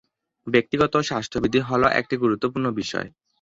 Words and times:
ব্যক্তিগত 0.47 0.93
স্বাস্থ্যবিধি 1.09 1.59
হল 1.61 1.83
একটি 1.99 2.15
গুরুত্বপূর্ণ 2.17 2.67
বিষয়। 2.79 3.07